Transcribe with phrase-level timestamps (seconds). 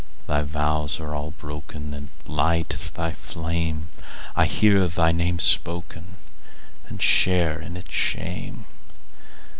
[0.25, 6.09] Thy vows are all broken, And light is thy fame:I hear thy name spokenAnd
[6.99, 8.65] share in its shame.